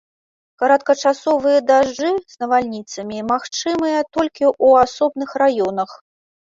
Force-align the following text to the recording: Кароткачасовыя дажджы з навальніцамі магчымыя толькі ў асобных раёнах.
Кароткачасовыя 0.61 1.59
дажджы 1.67 2.09
з 2.35 2.41
навальніцамі 2.45 3.19
магчымыя 3.31 3.99
толькі 4.15 4.43
ў 4.65 4.67
асобных 4.89 5.41
раёнах. 5.47 5.91